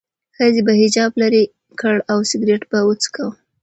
ښځې 0.37 0.61
به 0.67 0.73
حجاب 0.81 1.11
لرې 1.21 1.43
کړ 1.79 1.95
او 2.11 2.19
سیګرټ 2.29 2.61
به 2.71 2.77
څکاوه. 3.01 3.33